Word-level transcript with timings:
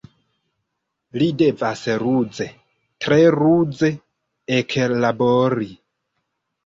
Li 1.23 1.27
devas 1.41 1.83
ruze, 2.03 2.47
tre 3.05 3.19
ruze 3.37 3.91
eklabori. 4.61 5.69